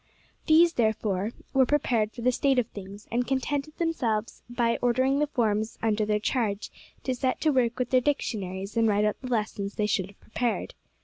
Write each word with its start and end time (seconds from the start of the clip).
These, 0.47 0.73
therefore, 0.73 1.31
were 1.53 1.67
prepared 1.67 2.11
for 2.11 2.23
the 2.23 2.31
state 2.31 2.57
of 2.57 2.65
things, 2.69 3.07
and 3.11 3.27
contented 3.27 3.77
themselves 3.77 4.41
by 4.49 4.79
ordering 4.81 5.19
the 5.19 5.27
forms 5.27 5.77
under 5.79 6.07
their 6.07 6.17
charge 6.19 6.71
to 7.03 7.13
set 7.13 7.39
to 7.41 7.51
work 7.51 7.77
with 7.77 7.91
their 7.91 8.01
dictionaries 8.01 8.75
and 8.75 8.87
write 8.87 9.05
out 9.05 9.21
the 9.21 9.27
lessons 9.27 9.75
they 9.75 9.85
should 9.85 10.07
have 10.07 10.19
prepared. 10.19 10.73